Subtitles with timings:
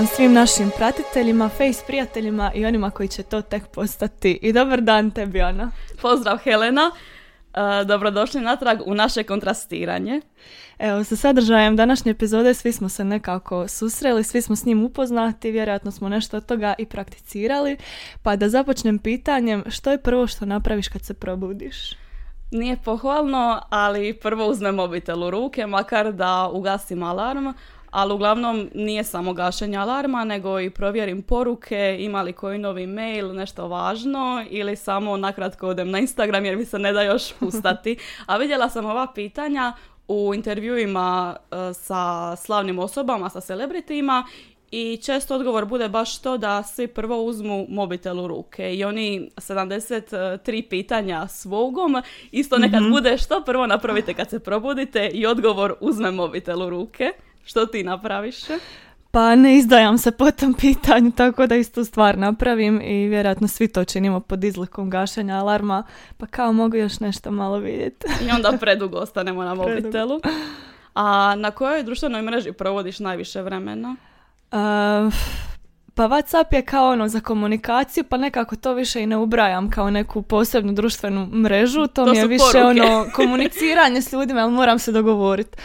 [0.00, 4.38] dan svim našim pratiteljima, face prijateljima i onima koji će to tek postati.
[4.42, 5.70] I dobar dan tebi, Ana.
[6.02, 6.90] Pozdrav Helena,
[7.54, 10.20] e, dobrodošli natrag u naše kontrastiranje.
[10.78, 15.50] Evo, sa sadržajem današnje epizode svi smo se nekako susreli, svi smo s njim upoznati,
[15.50, 17.76] vjerojatno smo nešto od toga i prakticirali.
[18.22, 21.76] Pa da započnem pitanjem, što je prvo što napraviš kad se probudiš?
[22.50, 27.46] Nije pohvalno, ali prvo uzmem mobitel u ruke, makar da ugasim alarm,
[27.90, 33.34] ali uglavnom nije samo gašenje alarma, nego i provjerim poruke, ima li koji novi mail,
[33.34, 37.96] nešto važno ili samo nakratko odem na Instagram jer mi se ne da još ustati.
[38.26, 39.72] A vidjela sam ova pitanja
[40.08, 44.24] u intervjuima e, sa slavnim osobama, sa celebritima
[44.70, 49.30] i često odgovor bude baš to da svi prvo uzmu mobitel u ruke i oni
[49.36, 52.90] 73 pitanja svogom isto nekad Mhm.
[52.90, 57.12] bude što prvo napravite kad se probudite i odgovor uzme mobitel u ruke.
[57.44, 58.36] Što ti napraviš?
[59.10, 63.68] Pa ne izdajam se po tom pitanju, tako da istu stvar napravim i vjerojatno svi
[63.68, 65.82] to činimo pod izlikom gašenja alarma,
[66.16, 68.06] pa kao mogu još nešto malo vidjeti.
[68.28, 70.20] I onda predugo ostanemo na mobitelu.
[70.94, 73.96] A na kojoj društvenoj mreži provodiš najviše vremena?
[74.52, 75.14] Uh,
[75.94, 79.90] pa Whatsapp je kao ono za komunikaciju, pa nekako to više i ne ubrajam kao
[79.90, 81.86] neku posebnu društvenu mrežu.
[81.86, 82.82] To, To mi je više poruke.
[82.82, 85.58] ono komuniciranje s ljudima, ali moram se dogovoriti.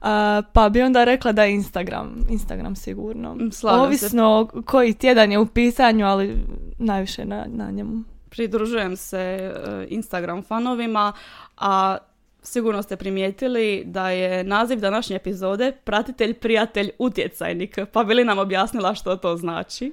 [0.00, 0.06] Uh,
[0.52, 3.34] pa bi onda rekla da je Instagram, Instagram sigurno.
[3.34, 3.86] Mm, slažem se.
[3.86, 6.36] Ovisno koji tjedan je u pitanju, ali
[6.78, 8.02] najviše na, na njemu.
[8.30, 9.52] Pridružujem se e,
[9.88, 11.12] Instagram fanovima,
[11.56, 11.96] a
[12.42, 17.78] sigurno ste primijetili da je naziv današnje epizode pratitelj, prijatelj, utjecajnik.
[17.92, 19.92] Pa bi li nam objasnila što to znači?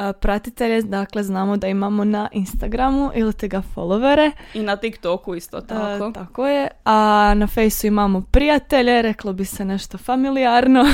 [0.00, 4.30] A, pratitelje, dakle, znamo da imamo na Instagramu ili te ga followere.
[4.54, 6.04] I na TikToku isto tako.
[6.04, 6.68] A, tako je.
[6.84, 10.84] A na fejsu imamo prijatelje, reklo bi se nešto familijarno.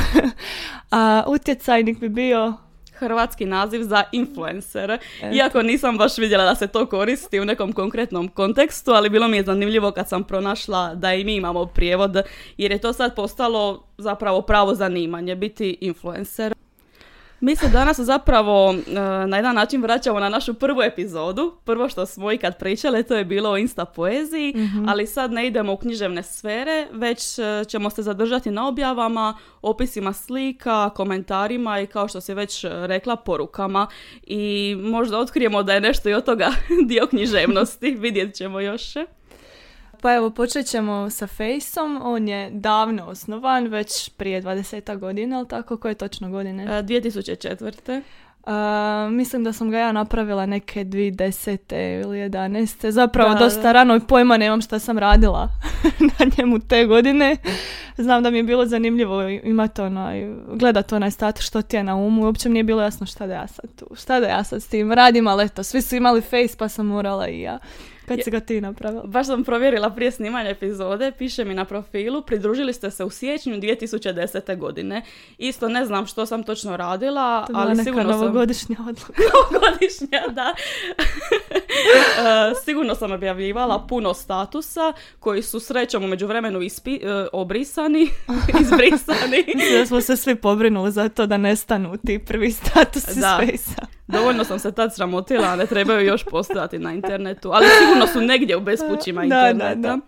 [0.91, 2.55] A utjecajnik bi bio...
[2.99, 4.99] Hrvatski naziv za influencer.
[5.33, 9.37] Iako nisam baš vidjela da se to koristi u nekom konkretnom kontekstu, ali bilo mi
[9.37, 12.23] je zanimljivo kad sam pronašla da i mi imamo prijevod,
[12.57, 16.56] jer je to sad postalo zapravo pravo zanimanje, biti influencer.
[17.41, 18.93] Mi se danas zapravo e,
[19.27, 21.55] na jedan način vraćamo na našu prvu epizodu.
[21.65, 24.55] Prvo što smo ikad pričali, to je bilo o Insta poeziji,
[24.89, 30.13] ali sad ne idemo u književne sfere, već e, ćemo se zadržati na objavama, opisima
[30.13, 33.87] slika, komentarima i kao što si već e, rekla, porukama.
[34.23, 36.51] I možda otkrijemo da je nešto i od toga
[36.89, 38.95] dio književnosti, vidjet ćemo još.
[40.01, 42.01] Pa evo, počet ćemo sa fejsom.
[42.03, 45.77] On je davno osnovan, već prije 20 godina, ali tako?
[45.77, 46.65] Koje točno godine?
[46.65, 48.03] E, 2004.
[48.47, 52.03] A, mislim da sam ga ja napravila neke 2010.
[52.05, 52.91] ili 11.
[52.91, 53.73] Zapravo Da, dosta da.
[53.73, 55.49] rano i pojma nemam šta sam radila
[56.19, 57.37] na njemu te godine.
[57.97, 61.97] Znam da mi je bilo zanimljivo imati onaj, gledat onaj status što ti je na
[61.97, 62.25] umu.
[62.25, 64.69] Uopće mi nije bilo jasno šta da ja sad tu, šta da ja sad s
[64.69, 67.59] tim radim, ali eto, svi su imali face pa sam morala i ja.
[68.07, 69.03] Kad si ga ti napravila?
[69.07, 73.55] Baš sam provjerila prije snimanja epizode, piše mi na profilu, pridružili ste se u siječnju
[73.57, 74.59] 2010.
[74.59, 75.03] godine.
[75.39, 78.21] Isto ne znam što sam točno radila, To ali neka sigurno sam...
[78.21, 79.23] novogodišnja odluka.
[79.35, 80.55] Novogodišnja, da.
[82.17, 88.09] E, sigurno sam objavljivala puno statusa koji su srećom u međuvremenu ispi, e, obrisani,
[88.61, 89.45] izbrisani.
[89.55, 93.41] Mislim da smo se svi pobrinuli za to da nestanu ti prvi statusi Da.
[94.07, 98.21] Dovoljno sam se tad sramotila, a ne trebaju još postojati na internetu, ali sigurno su
[98.21, 99.89] negdje u bespućima Da, da, interneta.
[99.89, 99.99] da.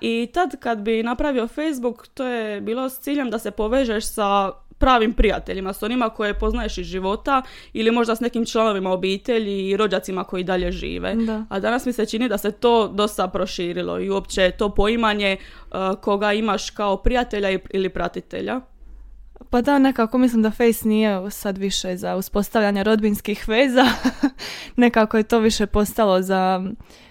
[0.00, 4.52] I tad kad bi napravio Facebook, to je bilo s ciljem da se povežeš sa
[4.78, 7.42] pravim prijateljima, s onima koje poznaješ iz života
[7.72, 11.14] ili možda s nekim članovima obitelji i rođacima koji dalje žive.
[11.14, 11.44] Da.
[11.48, 16.00] A danas mi se čini da se to dosta proširilo i uopće to poimanje uh,
[16.00, 18.60] koga imaš kao prijatelja ili pratitelja.
[19.50, 23.84] Pa da, nekako mislim da Face nije sad više za uspostavljanje rodbinskih veza.
[24.76, 26.62] nekako je to više postalo za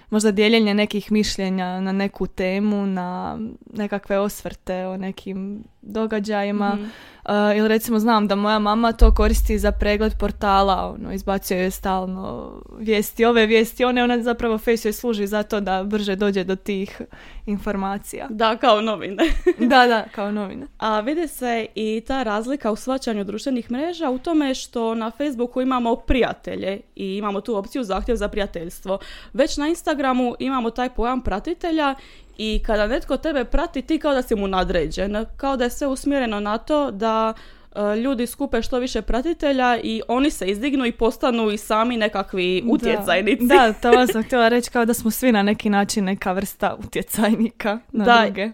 [0.10, 3.40] možda dijeljenje nekih mišljenja na neku temu, na
[3.74, 6.76] nekakve osvrte o nekim događajima.
[6.76, 6.84] Mhm.
[7.28, 11.72] Uh, ili recimo znam da moja mama to koristi za pregled portala, ono, izbacuje joj
[11.72, 16.44] stalno vijesti ove, vijesti one, ona zapravo Face joj služi za to da brže dođe
[16.44, 17.02] do tih
[17.46, 18.28] informacija.
[18.38, 19.24] Da, kao novine.
[19.72, 20.68] da, da, kao novine.
[20.78, 25.62] A vidi se i ta razlika u svačanju društvenih mreža u tome što na Facebooku
[25.62, 29.00] imamo prijatelje i imamo tu opciju zahtjev za prijateljstvo.
[29.34, 31.96] Već na Instagramu imamo taj pojam pratitelja
[32.38, 35.88] i kada netko tebe prati ti kao da si mu nadređen, kao da je sve
[35.88, 37.34] usmjereno na to da
[37.76, 42.64] e, ljudi skupe što više pratitelja i oni se izdignu i postanu i sami nekakvi
[42.70, 43.48] utjecajnici.
[43.48, 47.80] Da, to sam htjela reći kao da smo svi na neki način neka vrsta utjecajnika
[47.92, 48.50] na da, druge.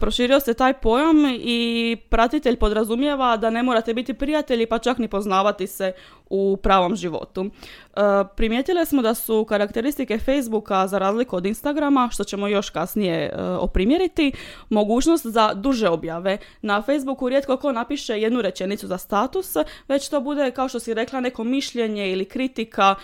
[0.00, 5.08] Proširio se taj pojam i pratitelj podrazumijeva da ne morate biti prijatelji pa čak ni
[5.08, 5.92] poznavati se
[6.30, 7.44] u pravom životu.
[7.44, 8.00] E,
[8.36, 13.42] primijetili smo da su karakteristike Facebooka za razliku od Instagrama, što ćemo još kasnije e,
[13.42, 14.32] oprimjeriti,
[14.68, 16.38] mogućnost za duže objave.
[16.62, 19.56] Na Facebooku rijetko ko napiše jednu rečenicu za status,
[19.88, 22.94] već to bude kao što si rekla neko mišljenje ili kritika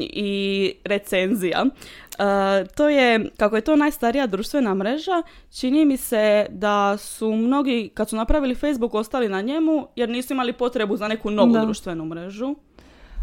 [0.00, 1.64] i recenzija.
[2.20, 5.22] E, to je, kako je to najstarija društvena mreža,
[5.58, 10.32] čini mi se da su mnogi, kad su napravili Facebook, ostali na njemu jer nisu
[10.32, 12.54] imali potrebu za neku novu društvenu mrežu.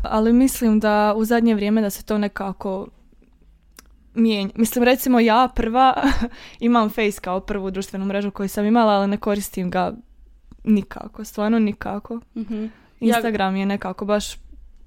[0.03, 2.87] Ali mislim da u zadnje vrijeme da se to nekako
[4.13, 4.51] mijenja.
[4.55, 5.95] Mislim, recimo ja prva
[6.59, 9.93] imam Face kao prvu društvenu mrežu koju sam imala, ali ne koristim ga
[10.63, 12.19] nikako, stvarno nikako.
[12.35, 12.65] mm
[12.99, 14.35] Instagram je nekako baš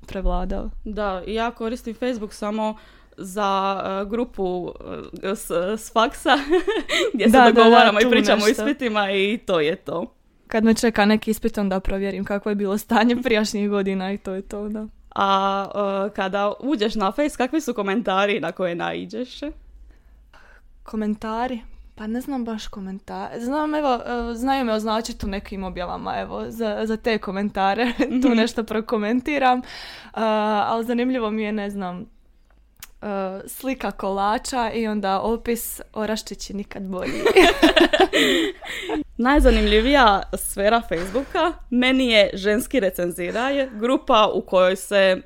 [0.06, 0.70] prevladao.
[0.84, 2.76] Da, ja koristim Facebook samo
[3.20, 4.72] za uh, grupu uh,
[5.22, 6.38] s, s faksa
[7.14, 10.14] gdje se dogovaramo i pričamo o ispitima i to je to.
[10.46, 14.32] Kad me čeka neki ispit onda provjerim kako je bilo stanje prijašnjih godina i to
[14.32, 14.86] je to, da.
[15.14, 19.40] A uh, kada uđeš na Face, kakvi su komentari na koje naiđeš?
[20.82, 21.60] Komentari?
[22.00, 23.40] Pa ne znam baš komentare.
[23.40, 24.00] Znam, evo,
[24.34, 27.92] znaju me označiti u nekim objavama, evo, za, za te komentare.
[28.22, 28.36] tu mhm.
[28.36, 29.58] nešto prokomentiram.
[29.58, 29.64] Uh,
[30.66, 32.06] ali zanimljivo mi je, ne znam,
[33.02, 33.08] uh,
[33.46, 37.22] slika kolača i onda opis oraščići nikad bolji.
[39.18, 45.22] Najzanimljivija sfera Facebooka meni je ženski recenziraj, grupa u kojoj se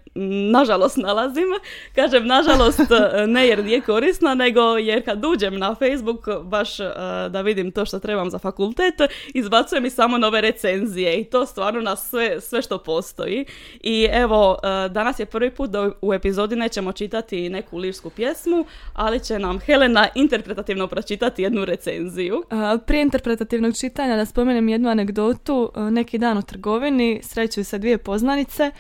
[0.50, 1.48] nažalost nalazim.
[1.94, 2.80] Kažem nažalost
[3.28, 6.86] ne jer nije korisna, nego jer kad uđem na Facebook baš uh,
[7.30, 8.94] da vidim to što trebam za fakultet,
[9.34, 13.44] izbacuje mi samo nove recenzije i to stvarno na sve, sve što postoji.
[13.80, 18.64] I evo, uh, danas je prvi put da u epizodi nećemo čitati neku lirsku pjesmu,
[18.93, 22.43] ali će nam Helena interpretativno pročitati jednu recenziju.
[22.87, 25.72] Prije interpretativnog čitanja da spomenem jednu anegdotu.
[25.90, 28.70] Neki dan u trgovini srećuju se dvije poznanice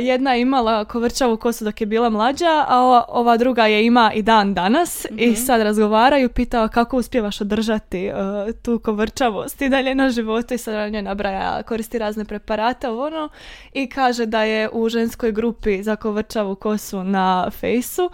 [0.00, 4.22] jedna je imala kovrčavu kosu dok je bila mlađa, a ova druga je ima i
[4.22, 5.34] dan danas i mhm.
[5.34, 10.92] sad razgovaraju, pitao kako uspijevaš održati uh, tu kovrčavost i dalje na životu i sad
[10.92, 13.28] njoj nabraja, koristi razne preparate ono
[13.72, 18.10] i kaže da je u ženskoj grupi za kovrčavu kosu na fejsu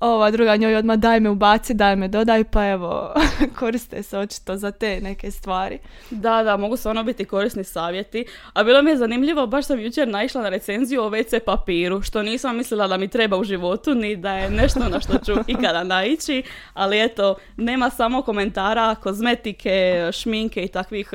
[0.00, 3.14] ova druga njoj odmah daj me ubaci, daj me dodaj, pa evo,
[3.58, 5.78] koriste se očito za te neke stvari.
[6.10, 8.24] Da, da, mogu ono biti korisni savjeti.
[8.52, 12.22] A bilo mi je zanimljivo, baš sam jučer naišla na recenziju o WC papiru, što
[12.22, 15.84] nisam mislila da mi treba u životu, ni da je nešto na što ću ikada
[15.84, 16.42] naići,
[16.74, 21.10] ali eto, nema samo komentara kozmetike, šminke i takvih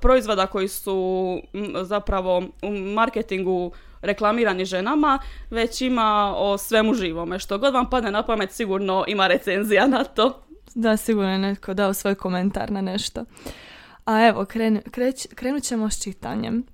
[0.00, 1.40] proizvoda koji su
[1.82, 5.18] zapravo u marketingu reklamirani ženama,
[5.50, 7.38] već ima o svemu živome.
[7.38, 10.42] Što god vam padne na pamet, sigurno ima recenzija na to.
[10.74, 13.24] Da, sigurno je netko dao svoj komentar na nešto.
[14.04, 14.46] A evo,
[15.34, 16.64] krenut ćemo s čitanjem.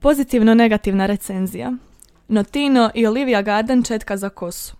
[0.00, 1.72] Pozitivno-negativna recenzija.
[2.28, 4.76] Notino i Olivia Garden četka za kosu.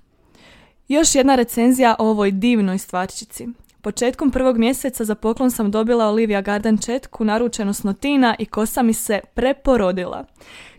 [0.88, 3.48] Još jedna recenzija o ovoj divnoj stvarčici.
[3.80, 8.82] Početkom prvog mjeseca za poklon sam dobila Olivia Garden četku naručenu s Notina i kosa
[8.82, 10.24] mi se preporodila.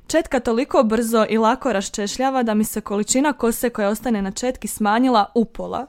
[0.07, 4.67] Četka toliko brzo i lako raščešljava da mi se količina kose koja ostane na četki
[4.67, 5.87] smanjila upola.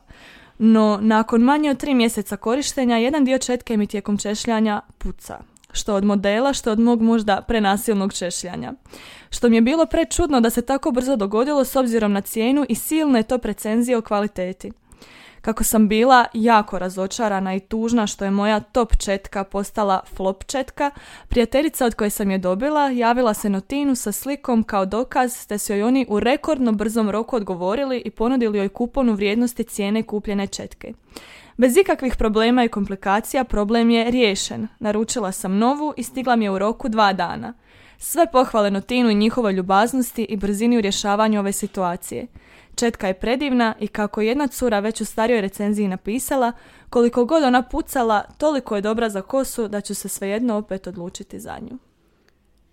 [0.58, 5.38] No, nakon manje od tri mjeseca korištenja, jedan dio četke mi tijekom češljanja puca.
[5.72, 8.72] Što od modela, što od mog možda prenasilnog češljanja.
[9.30, 12.74] Što mi je bilo prečudno da se tako brzo dogodilo s obzirom na cijenu i
[12.74, 14.72] silne to precenzije o kvaliteti.
[15.40, 20.90] Kako sam bila jako razočarana i tužna što je moja top četka postala flop četka,
[21.28, 25.72] prijateljica od koje sam je dobila javila se Notinu sa slikom kao dokaz te su
[25.72, 30.92] joj oni u rekordno brzom roku odgovorili i ponudili joj kupon vrijednosti cijene kupljene četke.
[31.56, 34.68] Bez ikakvih problema i komplikacija problem je riješen.
[34.78, 37.54] Naručila sam novu i stigla mi je u roku dva dana.
[37.98, 42.26] Sve pohvale Notinu i njihovoj ljubaznosti i brzini u rješavanju ove situacije.
[42.78, 46.52] Četka je predivna i kako jedna cura već u starijoj recenziji napisala,
[46.90, 51.40] koliko god ona pucala, toliko je dobra za kosu da ću se svejedno opet odlučiti
[51.40, 51.78] za nju.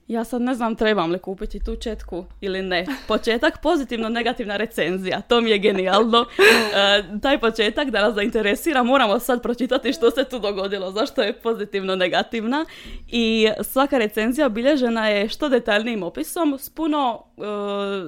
[0.07, 2.85] Ja sad ne znam trebam li kupiti tu četku ili ne.
[3.07, 6.25] Početak pozitivno negativna recenzija, to mi je genijalno.
[6.75, 11.33] E, taj početak da nas zainteresira, moramo sad pročitati što se tu dogodilo, zašto je
[11.33, 12.65] pozitivno negativna.
[13.07, 17.41] I svaka recenzija obilježena je što detaljnijim opisom s puno e,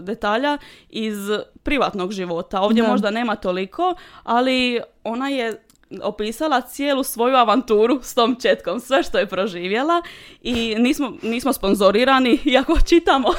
[0.01, 0.57] detalja
[0.89, 1.17] iz
[1.63, 2.61] privatnog života.
[2.61, 5.66] Ovdje možda nema toliko, ali ona je
[6.01, 10.01] opisala cijelu svoju avanturu s tom četkom, sve što je proživjela
[10.41, 13.27] i nismo, nismo sponzorirani, iako čitamo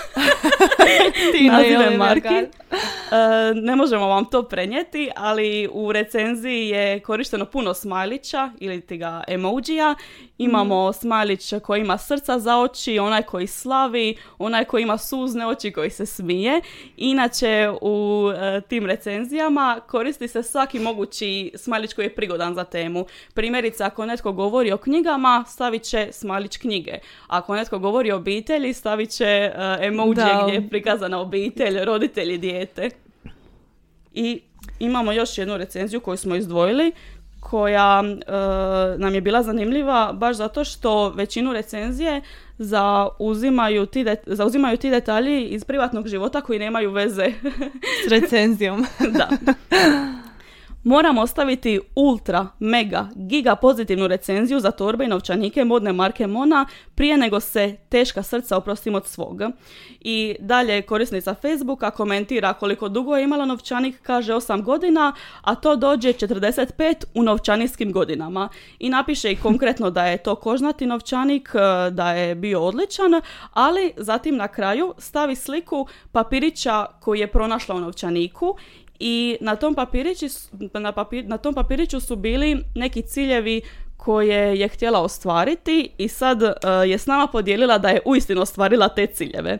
[1.52, 2.35] nazive marki.
[2.35, 2.47] E,
[3.55, 9.25] ne možemo vam to prenijeti, ali u recenziji je korišteno puno smajlića ili ti ga
[9.28, 9.95] emojija.
[10.38, 10.92] Imamo mm.
[10.92, 15.90] smajlić koji ima srca za oči, onaj koji slavi, onaj koji ima suzne oči koji
[15.90, 16.61] se smije.
[16.97, 23.07] Inače u e, tim recenzijama koristi se svaki mogući smajlić koji je prigodan za temu.
[23.35, 26.99] Primjerice, ako netko govori o knjigama, stavit će smajlić knjige.
[27.26, 32.90] Ako netko govori o obitelji, stavit će uh, emoji gdje je prikazana obitelj, roditelji, dijete.
[34.14, 34.40] I
[34.78, 36.92] imamo još jednu recenziju koju smo izdvojili
[37.40, 38.33] koja e,
[38.99, 42.23] nam je bila zanimljiva baš zato što većinu recenzije
[42.59, 47.33] zauzimaju ti, zauzimaju ti detalji iz privatnog života koji nemaju veze
[48.07, 48.87] s recenzijom.
[49.18, 49.28] da.
[50.88, 57.16] Moram ostaviti ultra, mega, giga pozitivnu recenziju za torbe i novčanike modne marke Mona prije
[57.16, 59.40] nego se teška srca oprostim od svog.
[60.00, 65.76] I dalje korisnica Facebooka komentira koliko dugo je imala novčanik, kaže 8 godina, a to
[65.76, 68.49] dođe 45 u novčaniskim godinama.
[68.78, 73.12] I napiše i konkretno da je to kožnati novčanik, e, da je bio odličan,
[73.52, 78.57] ali zatim na kraju stavi sliku papirića koji je pronašla u novčaniku
[78.99, 80.28] i na tom, papirići,
[80.75, 83.62] na, papir, na tom papiriću su bili neki ciljevi
[83.97, 86.49] koje je htjela ostvariti i sad uh,
[86.87, 89.59] je s nama podijelila da je uistinu ostvarila te ciljeve.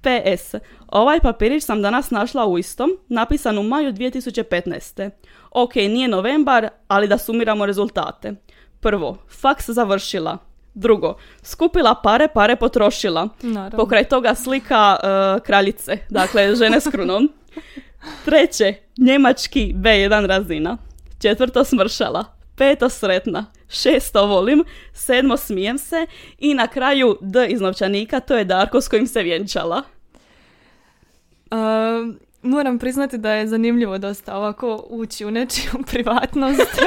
[0.00, 0.54] PS.
[0.88, 5.10] Ovaj papirić sam danas našla u istom, napisan u maju 2015.
[5.50, 8.34] Ok, nije novembar, ali da sumiramo rezultate.
[8.80, 10.38] Prvo, faks završila.
[10.74, 13.28] Drugo, skupila pare, pare potrošila.
[13.42, 13.78] Naravno.
[13.78, 17.32] Pokraj toga slika uh, kraljice, dakle žene s krunom.
[18.24, 20.76] Treće, njemački B1 razina.
[21.18, 22.24] Četvrto smršala.
[22.56, 23.46] Peto sretna.
[23.68, 24.64] Šesto volim.
[24.92, 26.06] Sedmo smijem se.
[26.38, 29.82] I na kraju D iz novčanika, to je Darko s kojim se vjenčala.
[32.42, 36.70] moram priznati da je zanimljivo dosta ovako ući u nečiju privatnost.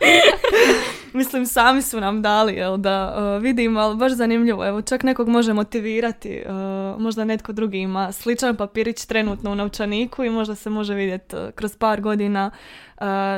[1.12, 4.66] Mislim, sami su nam dali jel, da uh, vidimo, ali baš zanimljivo.
[4.66, 6.42] Evo, čak nekog može motivirati.
[6.46, 11.36] Uh, možda netko drugi ima sličan papirić trenutno u novčaniku i možda se može vidjeti
[11.36, 12.50] uh, kroz par godina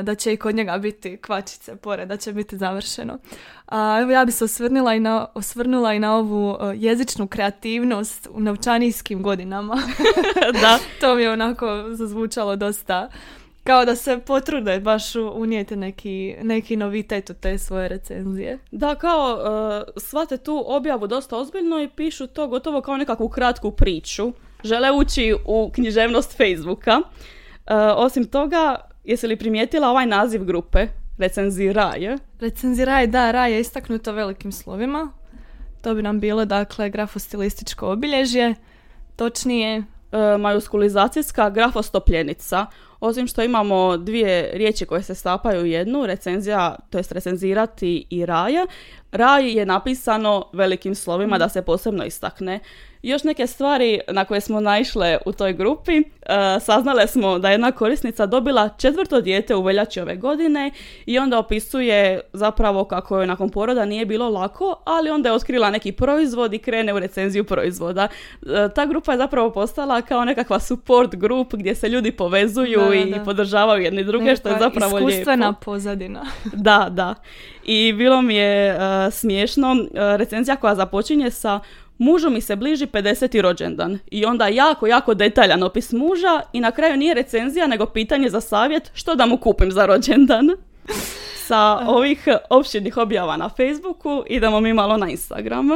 [0.03, 3.17] da će i kod njega biti kvačice pored, da će biti završeno.
[3.67, 8.39] A evo ja bi se osvrnula i na, osvrnula i na ovu jezičnu kreativnost u
[8.39, 9.75] novčanijskim godinama.
[10.61, 10.79] da.
[10.99, 13.09] to mi je onako zazvučalo dosta
[13.63, 18.59] kao da se potrude baš unijeti neki, neki novitet u te svoje recenzije.
[18.71, 23.71] Da, kao uh, shvate tu objavu dosta ozbiljno i pišu to gotovo kao nekakvu kratku
[23.71, 24.33] priču.
[24.63, 26.97] Žele ući u književnost Facebooka.
[26.97, 30.87] Uh, osim toga, jesi li primijetila ovaj naziv grupe?
[31.17, 32.17] Recenziraj.
[32.39, 35.11] Recenziraj, da, raj je istaknuto velikim slovima.
[35.81, 38.55] To bi nam bilo, dakle, grafostilističko obilježje.
[39.15, 39.83] Točnije,
[40.39, 42.65] majuskulizacijska grafostopljenica.
[42.99, 48.25] Osim što imamo dvije riječi koje se stapaju u jednu, recenzija, to jest recenzirati i
[48.25, 48.65] raja,
[49.11, 52.59] raj je napisano velikim slovima da se posebno istakne.
[53.03, 57.53] Još neke stvari na koje smo naišle u toj grupi, uh, saznale smo da je
[57.53, 60.71] jedna korisnica dobila četvrto dijete u veljači ove godine
[61.05, 65.71] i onda opisuje zapravo kako je nakon poroda nije bilo lako, ali onda je otkrila
[65.71, 68.07] neki proizvod i krene u recenziju proizvoda.
[68.41, 73.15] Uh, ta grupa je zapravo postala kao nekakva support grup gdje se ljudi povezuju i
[73.25, 75.09] podržavaju jedni druge, što je zapravo lijepo.
[75.09, 76.25] Iskustvena pozadina.
[76.53, 77.15] da, da.
[77.63, 81.59] I bilo mi je uh, smiješno, recenzija koja započinje sa
[82.01, 83.41] mužu mi se bliži 50.
[83.41, 88.29] rođendan i onda jako, jako detaljan opis muža i na kraju nije recenzija nego pitanje
[88.29, 90.49] za savjet što da mu kupim za rođendan.
[91.47, 95.69] Sa ovih opširnih objava na Facebooku idemo mi malo na Instagram.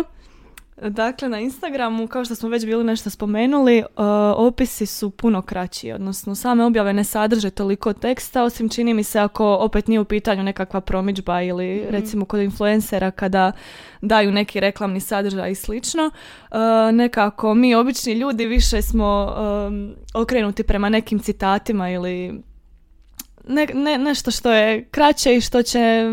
[0.82, 3.86] Dakle, na Instagramu, kao što smo već bili nešto spomenuli, uh,
[4.36, 9.20] opisi su puno kraći, odnosno same objave ne sadrže toliko teksta, osim čini mi se
[9.20, 11.90] ako opet nije u pitanju nekakva promidžba ili mhm.
[11.90, 13.52] recimo kod influencera kada
[14.02, 16.06] daju neki reklamni sadržaj i slično.
[16.52, 16.58] Uh,
[16.94, 19.36] nekako mi obični ljudi više smo
[19.68, 22.42] um, okrenuti prema nekim citatima ili
[23.48, 26.04] ne, ne, nešto što je kraće i što će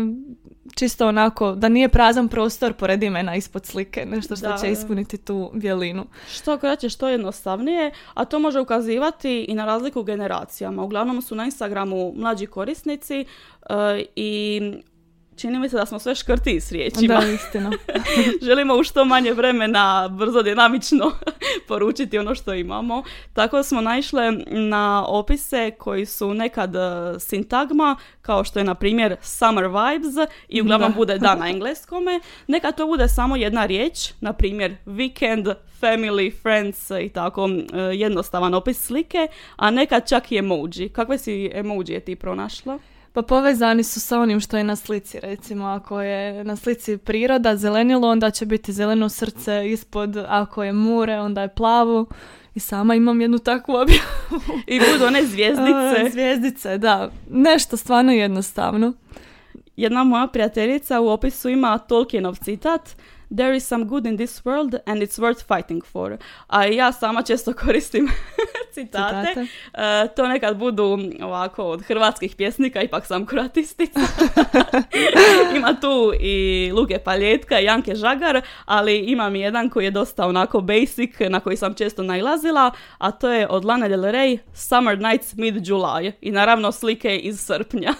[0.75, 5.51] čisto onako da nije prazan prostor pored imena ispod slike, nešto što će ispuniti tu
[5.53, 6.05] bjelinu.
[6.31, 10.83] Što kraće, što jednostavnije, a to može ukazivati i na razliku generacijama.
[10.83, 13.25] Uglavnom su na Instagramu mlađi korisnici
[13.61, 13.75] uh,
[14.15, 14.61] i
[15.37, 17.19] čini mi se da smo sve škrti s riječima.
[17.19, 17.71] Da, istina.
[18.45, 21.11] Želimo u što manje vremena brzo dinamično
[21.67, 23.03] poručiti ono što imamo.
[23.33, 26.79] Tako smo naišle na opise koji su nekad e,
[27.19, 32.19] sintagma, kao što je na primjer summer vibes i uglavnom bude da na engleskome.
[32.47, 38.53] Nekad to bude samo jedna riječ, na primjer weekend, family, friends i tako e, jednostavan
[38.53, 40.89] opis slike, a nekad čak i emoji.
[40.93, 42.79] Kakve si emoji ti pronašla?
[43.13, 47.55] Pa povezani su sa onim što je na slici, recimo ako je na slici priroda
[47.55, 52.07] zelenilo, onda će biti zeleno srce ispod, ako je mure, onda je plavu.
[52.55, 54.41] I sama imam jednu takvu objavu.
[54.67, 56.09] I budu one zvijezdice.
[56.13, 57.11] zvijezdice, da.
[57.29, 58.93] Nešto stvarno jednostavno.
[59.75, 62.95] Jedna moja prijateljica u opisu ima Tolkienov citat
[63.37, 66.17] there is some good in this world and it's worth fighting for.
[66.47, 68.09] A ja sama često koristim
[68.73, 69.27] citate.
[69.27, 69.41] citate.
[69.73, 73.99] Uh, to nekad budu ovako od hrvatskih pjesnika, ipak sam kroatistica.
[75.57, 80.61] Ima tu i Luke Paljetka i Janke Žagar, ali imam jedan koji je dosta onako
[80.61, 85.33] basic, na koji sam često najlazila, a to je od Lana Del Rey Summer Nights
[85.33, 87.93] Mid-July i naravno slike iz srpnja.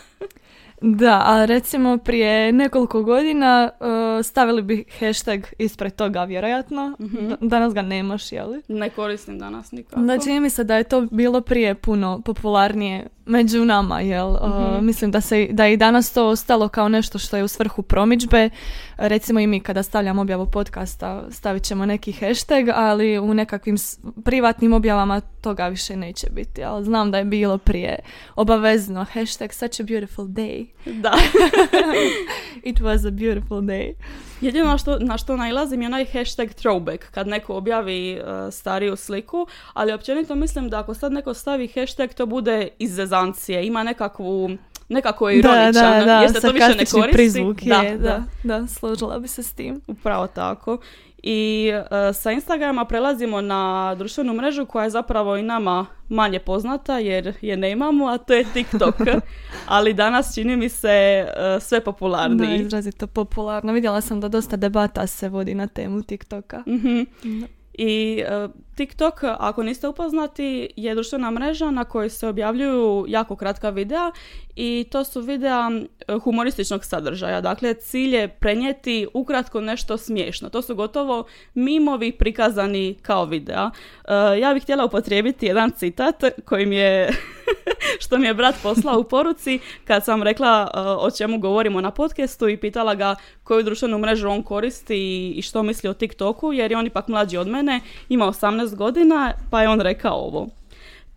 [0.86, 6.96] Da, a recimo prije nekoliko godina uh, stavili bi hashtag ispred toga, vjerojatno.
[7.00, 8.62] mm Danas ga nemaš, jeli?
[8.68, 10.02] Ne koristim danas nikako.
[10.02, 14.34] Da, čini mi se da je to bilo prije puno popularnije među nama, jel?
[14.34, 14.86] Mhm.
[14.86, 17.82] mislim da, se, da je i danas to ostalo kao nešto što je u svrhu
[17.82, 18.50] promičbe.
[18.98, 23.76] Recimo i mi kada stavljamo objavu podcasta stavit ćemo neki hashtag, ali u nekakvim
[24.26, 26.64] privatnim objavama toga više neće biti.
[26.64, 28.00] Ali znam da je bilo prije
[28.36, 30.66] obavezno hashtag such a beautiful day.
[30.86, 31.14] Da.
[32.70, 33.94] It was a beautiful day.
[34.42, 38.96] Jedino na što, na što najlazim je onaj hashtag throwback kad neko objavi uh, stariju
[38.96, 43.84] sliku, ali općenito mislim da ako sad neko stavi hashtag to bude iz zezancije, ima
[43.84, 44.50] nekakvu
[44.90, 47.12] nekako je ironičan, da, da, da, jer se to više ne koristi.
[47.12, 49.82] Prizvuk da, je, da, da, da, složila bi se s tim.
[49.88, 50.78] Upravo tako.
[51.24, 57.00] I uh, sa Instagrama prelazimo na društvenu mrežu koja je zapravo i nama manje poznata
[57.00, 58.96] jer je nemamo, a to je TikTok.
[59.66, 62.58] Ali danas čini mi se uh, sve popularniji.
[62.58, 63.74] Da, izrazito popularno.
[63.74, 66.64] Vidjela sam da dosta debata se vodi na temu TikToka.
[66.68, 73.36] mm I uh, TikTok, ako niste upoznati, je društvena mreža na kojoj se objavljuju jako
[73.36, 74.12] kratka videa
[74.56, 75.70] i to su videa
[76.24, 77.42] humorističnog sadržaja.
[77.42, 80.50] Dakle, cilj je prenijeti ukratko nešto smiješno.
[80.50, 83.72] To su gotovo mimovi prikazani kao videa.
[84.42, 87.10] Ja bih htjela upotrijebiti jedan citat koji mi je,
[88.04, 92.50] što mi je brat poslao u poruci kad sam rekla o čemu govorimo na podcastu
[92.50, 96.78] i pitala ga koju društvenu mrežu on koristi i što misli o TikToku jer je
[96.78, 97.63] on ipak mlađi od mene,
[98.10, 100.48] ima 18 godina, pa je on rekao ovo.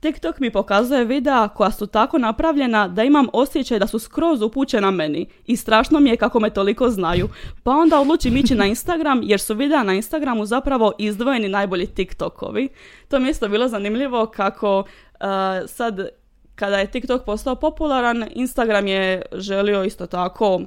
[0.00, 4.90] TikTok mi pokazuje videa koja su tako napravljena da imam osjećaj da su skroz upućena
[4.90, 7.28] meni i strašno mi je kako me toliko znaju.
[7.62, 12.68] Pa onda odlučim ići na Instagram jer su videa na Instagramu zapravo izdvojeni najbolji TikTokovi.
[13.08, 15.26] To mi je isto bilo zanimljivo kako uh,
[15.66, 16.08] sad
[16.54, 20.62] kada je TikTok postao popularan, Instagram je želio isto tako uh,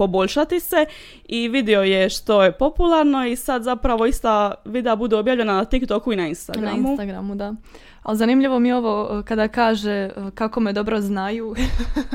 [0.00, 0.86] poboljšati se
[1.24, 6.12] i vidio je što je popularno i sad zapravo ista videa bude objavljena na TikToku
[6.12, 6.82] i na Instagramu.
[6.82, 7.54] Na Instagramu, da.
[8.02, 11.54] Ali zanimljivo mi je ovo e, kada kaže e, kako me dobro znaju.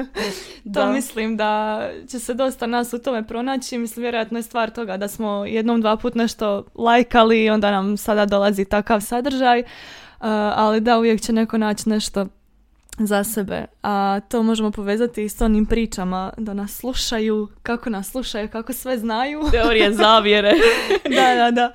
[0.74, 3.78] to mislim da će se dosta nas u tome pronaći.
[3.78, 7.98] Mislim, vjerojatno je stvar toga da smo jednom, dva put nešto lajkali i onda nam
[7.98, 9.60] sada dolazi takav sadržaj.
[9.60, 9.65] Uh,
[10.56, 12.28] ali da, uvijek će neko naći nešto
[12.97, 13.65] za sebe.
[13.84, 18.97] A to možemo povezati s onim pričama da nas slušaju, kako nas slušaju, kako sve
[18.97, 19.43] znaju.
[19.51, 20.53] Teorije zavjere.
[21.15, 21.71] da, da, da.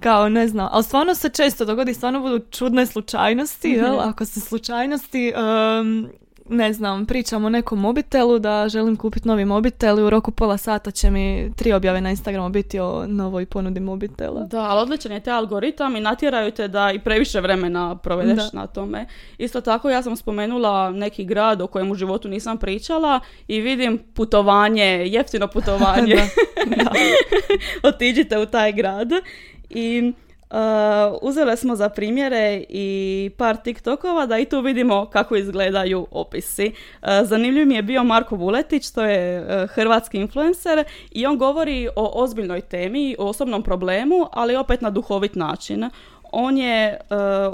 [0.00, 3.96] Kao ne znam, ali stvarno se često dogodi, stvarno budu čudne slučajnosti, jel?
[3.96, 4.08] Mhm.
[4.08, 5.32] Ako se slučajnosti
[5.80, 6.08] um,
[6.48, 10.56] ne znam, pričam o nekom mobitelu da želim kupiti novi mobitel i u roku pola
[10.56, 14.40] sata će mi tri objave na Instagramu biti o novoj ponudi mobitela.
[14.40, 18.66] Da, ali odličan je te algoritam i natjeraju te da i previše vremena provedeš na
[18.66, 19.06] tome.
[19.38, 23.98] Isto tako ja sam spomenula neki grad o kojem u životu nisam pričala i vidim
[24.14, 26.16] putovanje, jeftino putovanje.
[26.76, 26.90] da.
[27.88, 29.08] Otiđite u taj grad
[29.70, 30.12] i
[30.50, 30.58] Uh,
[31.22, 36.72] uzele smo za primjere i par TikTokova da i tu vidimo kako izgledaju opisi.
[37.02, 41.88] Uh, zanimljiv mi je bio Marko Vuletić, to je uh, hrvatski influencer i on govori
[41.96, 45.90] o ozbiljnoj temi, o osobnom problemu, ali opet na duhovit način.
[46.32, 47.00] On je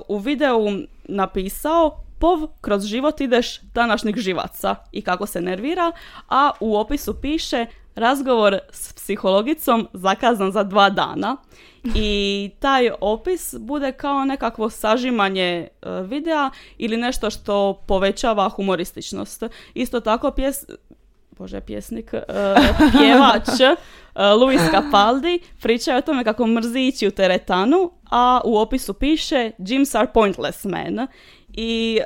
[0.08, 0.66] u videu
[1.04, 5.92] napisao pov kroz život ideš današnjih živaca i kako se nervira,
[6.28, 11.36] a u opisu piše razgovor s psihologicom zakazan za dva dana
[11.94, 19.42] i taj opis bude kao nekakvo sažimanje e, videa ili nešto što povećava humorističnost.
[19.74, 20.64] Isto tako pjes,
[21.38, 22.20] bože pjesnik, uh,
[22.98, 28.94] pjevač uh, Luis Capaldi pričaju o tome kako mrzi ići u teretanu, a u opisu
[28.94, 31.06] piše Gyms are pointless man.
[31.48, 32.00] I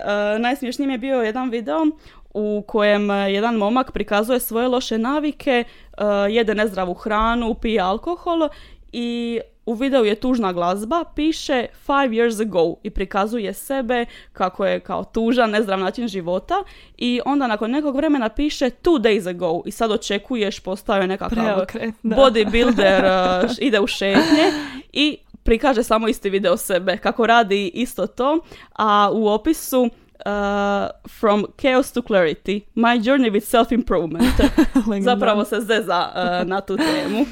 [0.79, 1.87] uh, mi je bio jedan video
[2.35, 5.65] u kojem jedan momak prikazuje svoje loše navike,
[5.99, 8.49] uh, jede nezdravu hranu, pije alkohol
[8.93, 14.81] i u videu je tužna glazba, piše five years ago i prikazuje sebe kako je
[14.81, 16.55] kao tužan, nezdrav način života
[16.99, 21.65] i onda nakon nekog vremena piše two days ago i sad očekuješ postao je nekakav
[22.03, 23.03] bodybuilder,
[23.45, 24.53] uh, ide u šetnje
[24.93, 28.39] i prikaže samo isti video sebe kako radi isto to,
[28.73, 29.91] a u opisu
[30.27, 34.35] uh, from chaos to clarity, my journey with self-improvement.
[35.01, 37.27] Zapravo se zeza uh, na tu temu.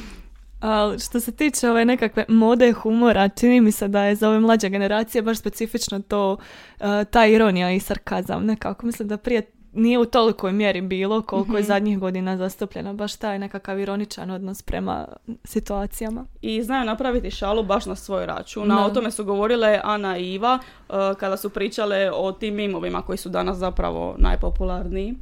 [0.61, 4.41] Ali što se tiče ove nekakve mode humora, čini mi se da je za ove
[4.41, 6.33] mlađe generacije baš specifično to,
[6.81, 8.87] uh, ta ironija i sarkazam nekako.
[8.87, 9.43] Mislim da prije
[9.77, 11.67] nije u tolikoj mjeri bilo koliko je mhm.
[11.67, 15.07] zadnjih godina zastupljeno baš taj nekakav ironičan odnos prema
[15.45, 16.25] situacijama.
[16.43, 18.71] I znaju napraviti šalu baš na svoj račun.
[18.71, 20.59] A o tome su govorile Ana i Iva
[20.89, 25.15] uh, kada su pričale o tim mimovima koji su danas zapravo najpopularniji.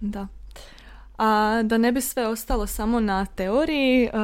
[0.00, 0.26] Da.
[1.24, 4.20] A da ne bi sve ostalo samo na teoriji, uh,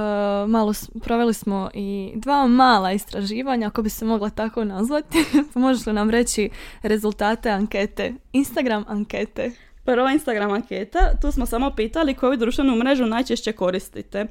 [0.50, 5.18] malo proveli smo i dva mala istraživanja, ako bi se mogla tako nazvati.
[5.54, 6.50] Možeš li nam reći
[6.82, 9.50] rezultate ankete, Instagram ankete?
[9.84, 14.26] Prva Instagram anketa, tu smo samo pitali koju društvenu mrežu najčešće koristite.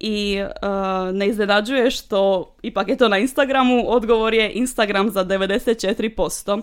[0.00, 6.62] I uh, ne iznenađuje što ipak je to na Instagramu, odgovor je Instagram za 94%.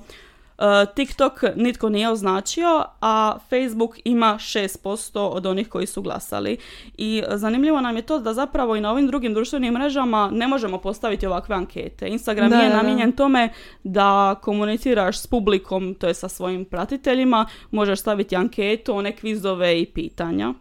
[0.58, 6.58] Uh, TikTok nitko nije označio, a Facebook ima 6% od onih koji su glasali.
[6.98, 10.78] I zanimljivo nam je to da zapravo i na ovim drugim društvenim mrežama ne možemo
[10.78, 12.08] postaviti ovakve ankete.
[12.08, 13.50] Instagram nije namijenjen tome
[13.84, 19.86] da komuniciraš s publikom, to je sa svojim pratiteljima, možeš staviti anketu, one kvizove i
[19.86, 20.54] pitanja.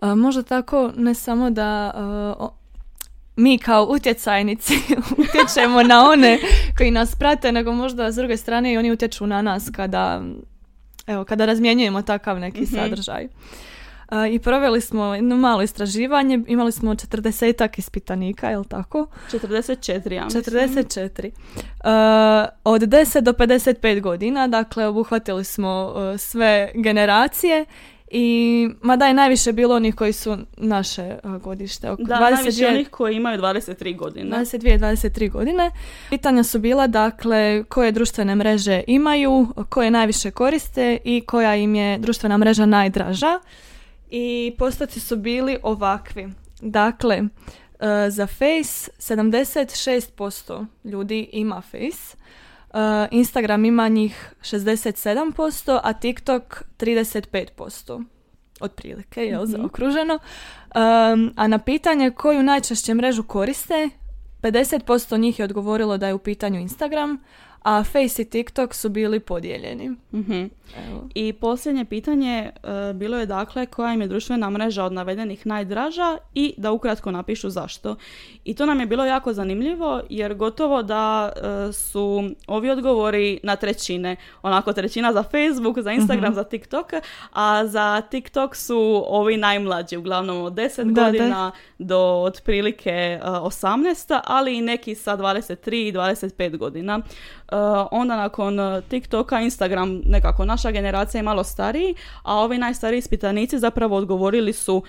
[0.00, 1.90] A, možda tako ne samo da
[2.40, 2.61] uh,
[3.36, 4.74] mi kao utjecajnici
[5.22, 6.38] utječemo na one
[6.76, 10.22] koji nas prate, nego možda s druge strane i oni utječu na nas kada,
[11.06, 13.28] evo, kada razmjenjujemo takav neki mm sadržaj.
[14.30, 19.06] I proveli smo jedno malo istraživanje, imali smo 40 ispitanika, je li tako?
[19.32, 20.42] 44, ja mislim.
[20.42, 21.26] 44.
[21.26, 27.64] Uh, od 10 do 55 godina, dakle obuhvatili smo uh, sve generacije
[28.14, 31.90] i mada je najviše bilo onih koji su naše godište.
[31.90, 34.36] Oko da, 22, najviše onih koji imaju 23 godine.
[34.36, 35.70] 22 23 godine.
[36.10, 41.98] Pitanja su bila dakle koje društvene mreže imaju, koje najviše koriste i koja im je
[41.98, 43.40] društvena mreža najdraža.
[44.10, 46.28] I postoci su bili ovakvi.
[46.60, 47.22] Dakle,
[48.08, 52.16] za Face 76% ljudi ima Face.
[52.72, 52.78] Uh,
[53.10, 58.04] Instagram ima njih 67%, a TikTok 35%.
[58.60, 59.46] Otprilike, je mm-hmm.
[59.46, 60.14] zaokruženo.
[60.14, 63.90] Um, a na pitanje koju najčešće mrežu koriste,
[64.42, 67.18] 50% njih je odgovorilo da je u pitanju Instagram,
[67.62, 69.88] a Face i TikTok su bili podijeljeni.
[70.12, 70.50] mm
[71.14, 76.18] I posljednje pitanje uh, bilo je dakle koja im je društvena mreža od navedenih najdraža
[76.34, 77.96] i da ukratko napišu zašto.
[78.44, 83.56] I to nam je bilo jako zanimljivo jer gotovo da uh, su ovi odgovori na
[83.56, 84.16] trećine.
[84.42, 86.34] Onako trećina za Facebook, za Instagram, mhm.
[86.34, 86.86] za TikTok,
[87.32, 94.58] a za TikTok su ovi najmlađi, uglavnom od 10 godina do otprilike uh, 18, ali
[94.58, 97.00] i neki sa 23 i 25 godina.
[97.52, 103.58] Uh, onda nakon TikToka, Instagram nekako naša generacija je malo stariji, a ovi najstariji ispitanici
[103.58, 104.82] zapravo odgovorili su uh,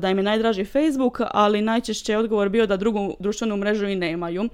[0.00, 3.96] da im je najdraži Facebook, ali najčešće je odgovor bio da drugu društvenu mrežu i
[3.96, 4.48] nemaju.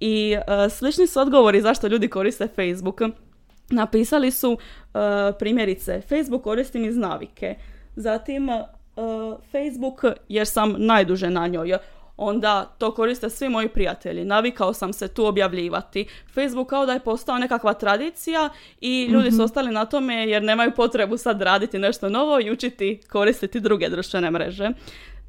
[0.00, 0.36] I
[0.70, 3.00] slični su odgovori zašto ljudi koriste Facebook.
[3.70, 4.58] Napisali su
[5.38, 7.54] primjerice Facebook koristim iz navike.
[7.96, 8.48] Zatim
[9.52, 11.78] Facebook jer sam najduže na njoj
[12.16, 14.24] onda to koriste svi moji prijatelji.
[14.24, 16.06] Navikao sam se tu objavljivati.
[16.34, 18.48] Facebook kao da je postao nekakva tradicija
[18.80, 19.44] i ljudi su mhm.
[19.44, 24.30] ostali na tome jer nemaju potrebu sad raditi nešto novo i učiti koristiti druge društvene
[24.30, 24.70] mreže.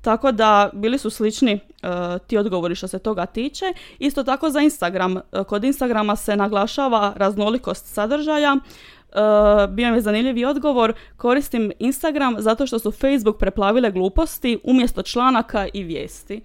[0.02, 1.90] Tako da bili su slični uh,
[2.28, 3.66] ti odgovori što se toga tiče.
[4.00, 5.16] Isto tako za Instagram.
[5.16, 8.54] Uh, kod Instagrama se naglašava raznolikost sadržaja.
[8.54, 10.94] Uh, bio mi je zanimljivi odgovor.
[11.18, 16.42] Koristim Instagram zato što su Facebook preplavile gluposti umjesto članaka i vijesti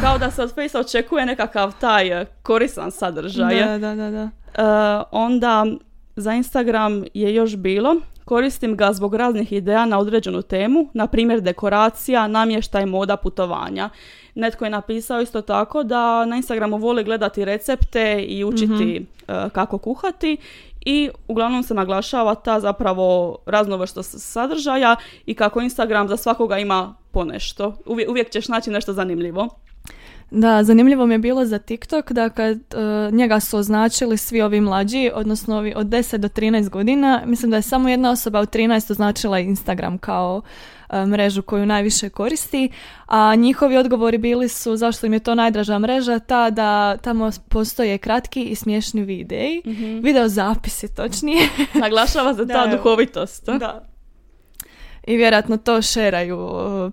[0.00, 3.64] kao da se od Face očekuje nekakav taj eh, koristan sadržaj.
[3.64, 4.10] Da, da, da.
[4.10, 4.30] da.
[4.58, 5.66] Uh, onda
[6.16, 7.96] za Instagram je još bilo
[8.28, 13.90] Koristim ga zbog raznih ideja na određenu temu, na primjer dekoracija, namještaj, moda, putovanja.
[14.34, 19.04] Netko je napisao isto tako da na Instagramu voli gledati recepte i učiti mhm.
[19.28, 20.36] eh, kako kuhati
[20.80, 24.96] i uglavnom se naglašava ta zapravo raznovrstost sadržaja
[25.26, 27.74] i kako Instagram za svakoga ima ponešto.
[27.86, 29.48] Uvijek, uvijek ćeš naći nešto zanimljivo.
[30.30, 34.60] Da, zanimljivo mi je bilo za TikTok da kad uh, njega su označili svi ovi
[34.60, 38.54] mlađi, odnosno ovi od 10 do 13 godina, mislim da je samo jedna osoba od
[38.54, 40.42] 13 označila Instagram kao
[40.90, 42.70] uh, mrežu koju najviše koristi,
[43.06, 47.98] a njihovi odgovori bili su zašto im je to najdraža mreža, ta da tamo postoje
[47.98, 51.48] kratki i smiješni videi, mm video zapisi točnije.
[51.74, 53.46] Naglašava se ta duhovitost.
[53.46, 53.88] Da,
[55.08, 56.38] i vjerojatno to šeraju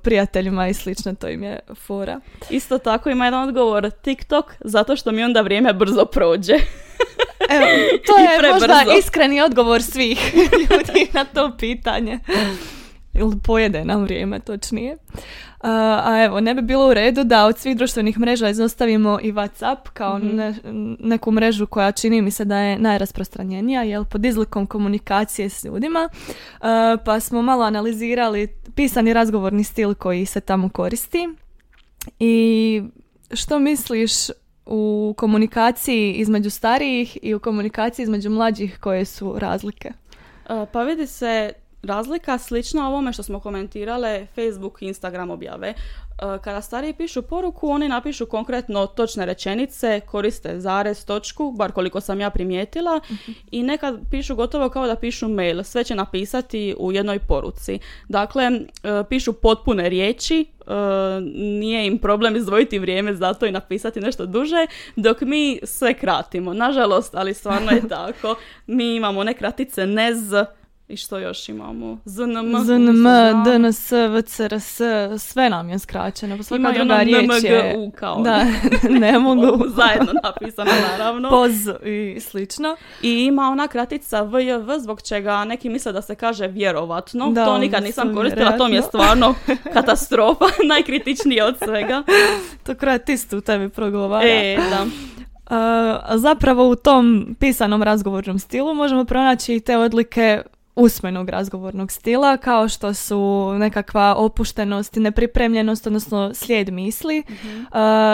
[0.04, 2.20] prijateljima i slično, to im je fora.
[2.50, 6.54] Isto tako ima jedan odgovor TikTok zato što mi onda vrijeme brzo prođe.
[7.56, 7.66] Evo,
[8.06, 10.34] to je možda iskreni odgovor svih
[10.70, 12.20] ljudi na to pitanje.
[13.16, 14.98] Ili pojede nam vrijeme, točnije.
[15.62, 19.78] A evo, ne bi bilo u redu da od svih društvenih mreža izostavimo i Whatsapp
[19.94, 20.26] kao mm
[21.00, 26.10] neku mrežu koja čini mi se da je najrasprostranjenija, jel, pod izlikom komunikacije s ljudima.
[27.06, 31.30] pa smo malo analizirali pisani razgovorni stil koji se tamo koristi.
[32.20, 32.84] I
[33.34, 34.12] što misliš
[34.66, 39.92] u komunikaciji između starijih i u komunikaciji između mlađih koje su razlike?
[40.72, 41.54] Pa vidi se
[41.86, 45.68] razlika slična ovome što smo komentirale Facebook i Instagram objave.
[45.68, 52.02] E, kada stariji pišu poruku, oni napišu konkretno točne rečenice, koriste zarez, točku, bar koliko
[52.02, 53.00] sam ja primijetila,
[53.52, 57.80] i nekad pišu gotovo kao da pišu mail, sve će napisati u jednoj poruci.
[58.10, 58.60] Dakle, e,
[59.10, 60.72] pišu potpune riječi, e,
[61.36, 66.54] nije im problem izdvojiti vrijeme za to i napisati nešto duže, dok mi sve kratimo.
[66.54, 68.36] Nažalost, ali stvarno je tako.
[68.68, 70.34] Mi imamo ne kratice, nez,
[70.88, 71.98] i što još imamo?
[72.06, 73.06] ZNM, ZNM
[73.46, 74.82] DNS, VCRS,
[75.20, 76.44] sve nam je skraćeno.
[76.44, 77.92] Svaka druga riječ je...
[77.96, 78.22] kao.
[78.22, 78.46] Da,
[79.00, 79.64] ne mogu.
[79.78, 81.30] Zajedno napisano, naravno.
[81.30, 81.52] Poz
[81.86, 82.76] i slično.
[83.02, 87.32] I ima ona kratica VJV zbog čega neki misle da se kaže vjerovatno.
[87.32, 89.36] Da, to nikad nisam koristila, to mi je stvarno
[89.74, 92.04] katastrofa, najkritičnije od svega.
[92.64, 94.28] to kratist u tebi progovara.
[94.28, 94.86] E, da.
[95.50, 100.42] Uh, zapravo u tom pisanom razgovornom stilu možemo pronaći te odlike
[100.76, 107.24] usmenog razgovornog stila kao što su nekakva opuštenost i nepripremljenost, odnosno slijed misli.
[107.30, 107.60] Mhm.
[107.60, 107.66] Uh,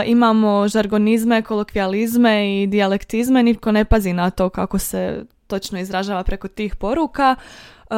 [0.06, 6.48] imamo žargonizme, kolokvijalizme i dijalektizme, nitko ne pazi na to kako se točno izražava preko
[6.48, 7.36] tih poruka.
[7.92, 7.98] Uh,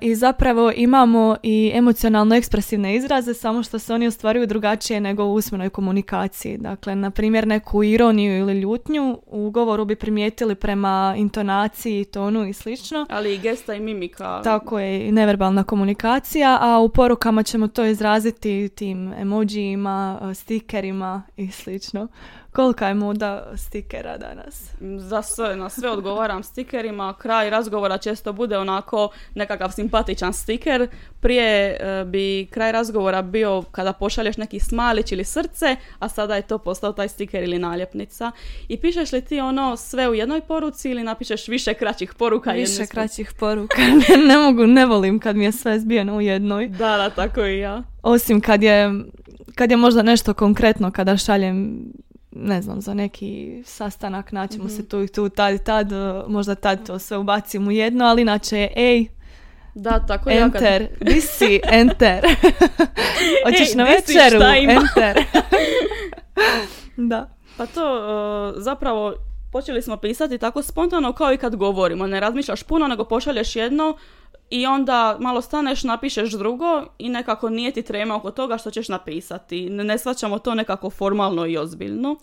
[0.00, 5.34] I zapravo imamo i emocionalno ekspresivne izraze, samo što se oni ostvaruju drugačije nego u
[5.34, 6.58] usmenoj komunikaciji.
[6.58, 12.52] Dakle, na primjer, neku ironiju ili ljutnju u govoru bi primijetili prema intonaciji, tonu i
[12.52, 13.06] slično.
[13.10, 14.40] Ali i gesta i mimika.
[14.44, 21.50] Tako je, i neverbalna komunikacija, a u porukama ćemo to izraziti tim emojijima, stikerima i
[21.50, 22.08] slično.
[22.52, 24.70] Kolika je muda stikera danas?
[24.98, 27.14] Za sve, na sve odgovaram stikerima.
[27.18, 30.88] Kraj razgovora često bude onako nekakav simpatičan stiker.
[31.20, 36.42] Prije e, bi kraj razgovora bio kada pošalješ neki smalić ili srce, a sada je
[36.42, 38.30] to postao taj stiker ili naljepnica.
[38.68, 42.52] I pišeš li ti ono sve u jednoj poruci ili napišeš više kraćih poruka?
[42.52, 43.76] Više kraćih poruka.
[44.28, 46.68] ne, mogu, ne volim kad mi je sve zbijeno u jednoj.
[46.68, 47.82] Da, da, tako i ja.
[48.02, 48.90] Osim kad je,
[49.54, 51.84] kad je možda nešto konkretno, kada šaljem
[52.32, 54.88] ne znam, za neki sastanak naćemo se mhm.
[54.88, 55.88] tu i tu, tad i tad,
[56.28, 59.06] možda tad to sve ubacim u jedno, ali inače je ej,
[59.74, 61.22] da, tako enter, ja kad...
[61.22, 62.20] si, enter.
[63.44, 65.24] Hoćeš na večeru, enter.
[67.10, 67.28] da.
[67.56, 69.14] Pa to uh, zapravo
[69.52, 72.06] počeli smo pisati tako spontano kao i kad govorimo.
[72.06, 73.96] Ne razmišljaš puno, nego pošalješ jedno
[74.52, 78.88] i onda malo staneš, napišeš drugo i nekako nije ti trema oko toga što ćeš
[78.88, 79.70] napisati.
[79.70, 82.16] Ne, ne svaćamo to nekako formalno i ozbiljno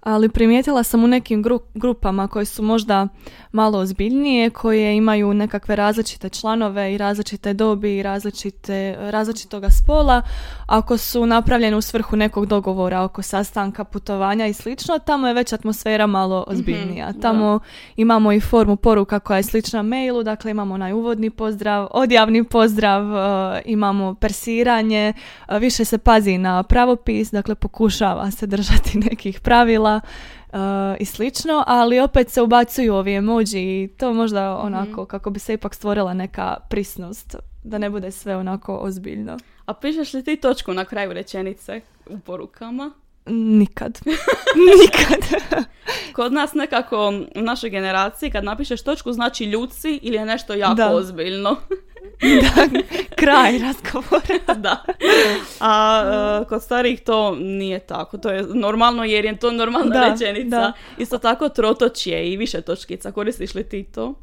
[0.00, 3.08] ali primijetila sam u nekim grupama koje su možda
[3.52, 10.22] malo ozbiljnije, koje imaju nekakve različite članove i različite dobi i različite, različitoga spola,
[10.66, 15.52] ako su napravljene u svrhu nekog dogovora oko sastanka, putovanja i slično, tamo je već
[15.52, 17.12] atmosfera malo mhm, ozbiljnija.
[17.22, 17.60] tamo
[17.96, 23.02] imamo i formu poruka koja je slična mailu, dakle imamo onaj uvodni pozdrav, odjavni pozdrav,
[23.02, 25.12] e, imamo persiranje,
[25.48, 30.58] e, više se pazi na pravopis, dakle pokušava se držati nekih pravila uh,
[30.98, 34.66] i slično, ali opet se ubacuju ovi emoji i to možda mhm.
[34.66, 39.38] onako kako bi se ipak stvorila neka prisnost, da ne bude sve onako ozbiljno.
[39.66, 42.90] A pišeš li ti točku na kraju rečenice u porukama?
[43.26, 44.00] Nikad.
[44.82, 45.40] Nikad.
[46.16, 50.82] Kod nas nekako u našoj generaciji kad napišeš točku znači ljudci ili je nešto jako
[50.82, 51.56] ozbiljno.
[52.42, 52.80] da,
[53.16, 54.54] kraj razgovora.
[54.56, 54.84] da.
[55.60, 56.02] A
[56.40, 58.18] uh, kod starih to nije tako.
[58.18, 60.72] To je normalno jer je to normalna rečenica.
[60.98, 63.12] Isto tako trotočje i više točkica.
[63.12, 64.14] Koristiš li ti to?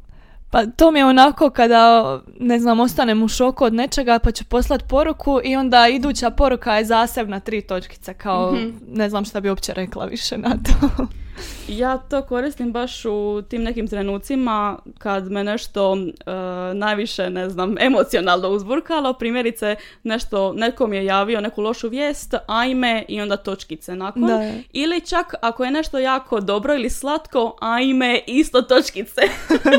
[0.50, 2.04] Pa to mi je onako kada,
[2.40, 6.76] ne znam, ostanem u šoku od nečega pa ću poslat poruku i onda iduća poruka
[6.76, 8.68] je zasebna tri točkice, kao Mhm.
[8.88, 10.88] ne znam šta bi uopće rekla više na to.
[11.68, 16.30] Ja to koristim baš u tim nekim trenucima kad me nešto e,
[16.74, 19.12] najviše, ne znam, emocionalno uzburkalo.
[19.12, 24.26] Primjerice, nešto, neko mi je javio neku lošu vijest, ajme i onda točkice nakon.
[24.26, 24.52] Da.
[24.72, 29.20] Ili čak ako je nešto jako dobro ili slatko, ajme, isto točkice.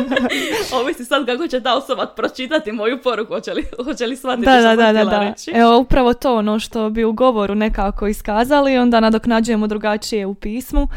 [0.82, 4.52] Ovisi sad kako će ta osoba pročitati moju poruku, hoće li, hoće li shvatiti Da,
[4.60, 5.30] što da, sam da, da.
[5.30, 5.52] reći.
[5.54, 10.88] Evo, upravo to ono što bi u govoru nekako iskazali, onda nadoknađujemo drugačije u pismu.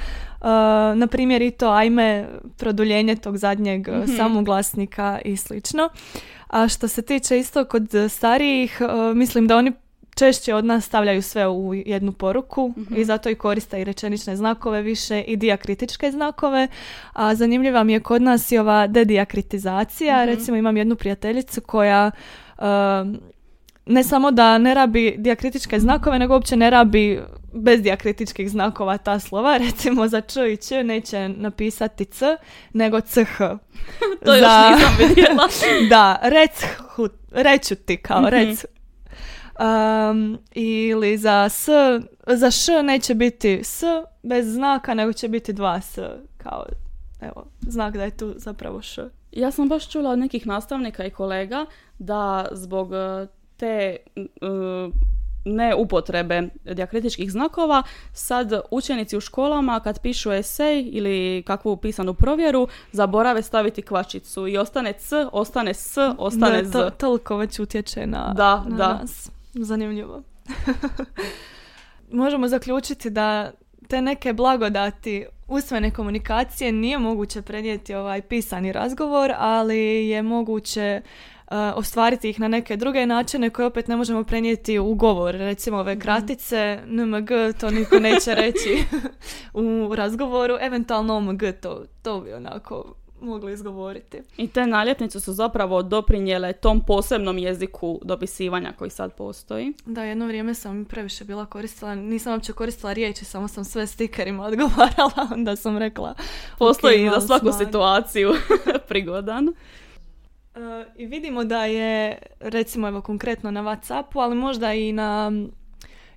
[0.43, 0.49] Uh,
[0.95, 4.17] na primjer i to ajme produljenje tog zadnjeg uh, Mhm.
[4.17, 5.89] samoglasnika i slično.
[6.49, 9.73] A što se tiče isto kod starijih, uh, mislim da oni
[10.15, 12.95] češće od nas stavljaju sve u jednu poruku Mhm.
[12.97, 16.69] i zato i koriste i rečenične znakove više i dijakritičke znakove.
[17.13, 20.17] A zanimljiva mi je kod nas i ova dedijakritizacija.
[20.17, 20.27] Mhm.
[20.27, 22.11] Recimo imam jednu prijateljicu koja
[22.59, 23.21] um,
[23.87, 27.21] ne samo da ne rabi dijakritičke znakove, nego uopće ne rabi
[27.55, 29.57] bez dijakritičkih znakova ta slova.
[29.67, 32.37] Recimo za č i ć neće napisati c,
[32.73, 33.15] nego ch.
[34.25, 35.49] To još Za- nisam vidjela.
[35.91, 38.29] da, rec, hu, reću ti kao Mhm.
[38.29, 38.65] rec.
[39.61, 41.69] Um, ili za s,
[42.27, 43.83] za š neće biti s
[44.23, 45.99] bez znaka, nego će biti dva s,
[46.37, 46.65] kao,
[47.21, 49.03] evo, znak da je tu zapravo š.
[49.33, 51.67] Ja sam baš čula od nekih nastavnika i kolega
[51.99, 53.27] da zbog e,
[53.63, 54.27] te e,
[55.45, 62.69] ne upotrebe dijakritičkih znakova sad učenici u školama kad pišu esej ili kakvu pisanu provjeru
[62.93, 66.73] zaborave staviti kvačicu i ostane c, ostane s, ostane Da, z.
[66.73, 68.93] to, toliko već utječe na, Da, na da.
[68.93, 69.31] nas.
[69.55, 70.23] Zanimljivo.
[72.23, 73.53] Možemo zaključiti da
[73.89, 81.33] te neke blagodati usmene komunikacije nije moguće prenijeti ovaj pisani razgovor, ali je moguće uh,
[81.75, 85.35] ostvariti ih na neke druge načine koje opet ne možemo prenijeti u govor.
[85.35, 88.85] Recimo ove kratice, NMG, to niko neće reći
[89.89, 94.23] u razgovoru, eventualno OMG, to, to bi onako mogli izgovoriti.
[94.37, 99.73] I te naljepnice su zapravo doprinjele tom posebnom jeziku dopisivanja koji sad postoji.
[99.87, 104.45] Da, jedno vrijeme sam previše bila koristila, nisam uopće koristila riječi, samo sam sve stikerima
[104.49, 106.15] odgovarala, onda sam rekla...
[106.59, 108.31] Postoji "Ok, za svaku smanji." situaciju
[108.89, 109.49] prigodan.
[110.55, 115.33] E, I vidimo da je, recimo evo konkretno na Whatsappu, ali možda i na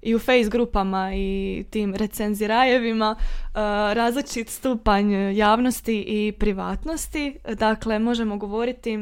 [0.02, 3.54] i u face grupama i tim recenzirajevima e,
[3.94, 7.38] različit stupanj javnosti i privatnosti.
[7.54, 9.00] Dakle, možemo govoriti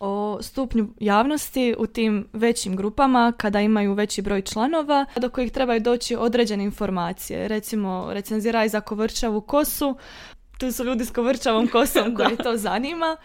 [0.00, 5.80] o stupnju javnosti u tim većim grupama kada imaju veći broj članova do kojih trebaju
[5.80, 7.48] doći određene informacije.
[7.48, 9.96] Recimo, recenziraj za kovrčavu kosu,
[10.58, 13.16] tu su ljudi s kovrčavom kosom koji to zanima.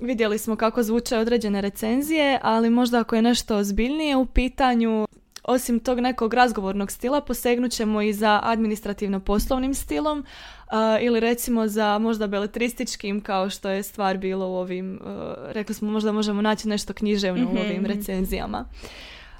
[0.00, 5.06] Vidjeli smo kako zvuče određene recenzije, ali možda ako je nešto ozbiljnije u pitanju,
[5.44, 10.24] osim tog nekog razgovornog stila, posegnut ćemo i za administrativno-poslovnim stilom
[10.66, 15.74] a, ili recimo za možda beletrističkim kao što je stvar bilo u ovim, a, rekli
[15.74, 18.64] smo možda možemo naći nešto književno u ovim recenzijama.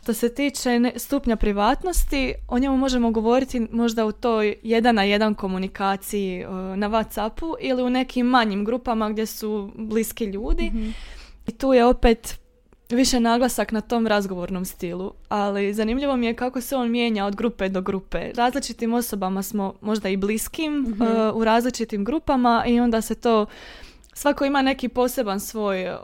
[0.07, 5.35] Što se tiče stupnja privatnosti, o njemu možemo govoriti možda u toj jedan na jedan
[5.35, 10.73] komunikaciji e, na Whatsappu ili u nekim manjim grupama gdje su bliski ljudi.
[11.47, 12.39] I tu je opet
[12.91, 17.37] više naglasak na tom razgovornom stilu, ali zanimljivo mi je kako se on mijenja od
[17.37, 18.33] grupe do grupe.
[18.37, 23.47] Različitim osobama smo možda i bliskim e, u različitim grupama i onda se to
[24.13, 25.97] svako ima neki poseban svoj e,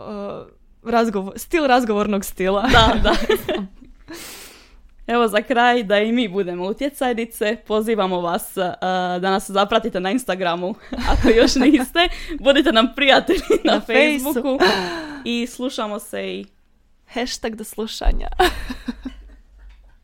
[0.83, 2.63] razgovor, stil razgovornog stila.
[2.63, 3.15] Da, da.
[5.07, 8.65] Evo za kraj da i mi budemo utjecajnice, pozivamo vas uh,
[9.21, 10.75] da nas zapratite na Instagramu
[11.13, 12.09] ako još niste.
[12.45, 13.81] Budite nam prijatelji na, Na.
[13.81, 14.59] Facebooku
[15.25, 16.45] i slušamo se i
[17.07, 18.29] Hashtag do slušanja.